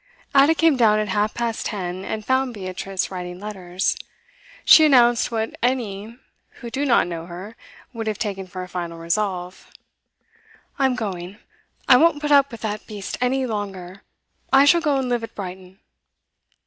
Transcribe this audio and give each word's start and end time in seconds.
Ada 0.35 0.55
came 0.55 0.77
down 0.77 0.97
at 0.97 1.09
half 1.09 1.35
past 1.35 1.67
ten, 1.67 2.03
and 2.03 2.25
found 2.25 2.55
Beatrice 2.55 3.11
writing 3.11 3.39
letters. 3.39 3.95
She 4.65 4.83
announced 4.83 5.29
what 5.29 5.55
any 5.61 6.17
who 6.53 6.71
did 6.71 6.87
not 6.87 7.05
know 7.05 7.27
her 7.27 7.55
would 7.93 8.07
have 8.07 8.17
taken 8.17 8.47
for 8.47 8.63
a 8.63 8.67
final 8.67 8.97
resolve. 8.97 9.69
'I'm 10.79 10.95
going 10.95 11.37
I 11.87 11.97
won't 11.97 12.19
put 12.19 12.31
up 12.31 12.51
with 12.51 12.61
that 12.61 12.87
beast 12.87 13.15
any 13.21 13.45
longer. 13.45 14.01
I 14.51 14.65
shall 14.65 14.81
go 14.81 14.97
and 14.97 15.07
live 15.07 15.23
at 15.23 15.35
Brighton. 15.35 15.77